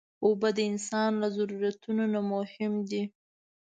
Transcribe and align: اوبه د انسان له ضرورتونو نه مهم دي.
اوبه 0.25 0.49
د 0.57 0.59
انسان 0.71 1.11
له 1.21 1.27
ضرورتونو 1.37 2.03
نه 2.13 2.21
مهم 2.31 2.73
دي. 2.89 3.03